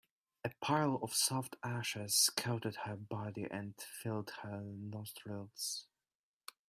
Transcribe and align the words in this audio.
A 0.43 0.49
pile 0.61 0.99
of 1.03 1.13
soft 1.13 1.57
ashes 1.61 2.31
coated 2.35 2.75
her 2.85 2.95
body 2.97 3.45
and 3.51 3.75
filled 3.79 4.31
her 4.41 4.59
nostrils. 4.63 5.85